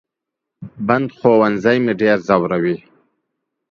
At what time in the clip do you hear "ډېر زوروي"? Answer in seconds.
2.01-2.77